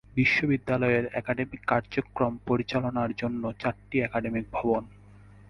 বিশ্ববিদ্যালয়ের 0.15 1.05
অ্যাকাডেমিক 1.11 1.61
কার্যক্রম 1.67 2.33
পরিচালনার 2.47 3.11
জন্য 3.11 3.43
রয়েছে 3.45 3.59
চারটি 3.61 3.97
অ্যাকাডেমিক 3.99 4.45
ভবন। 4.53 4.83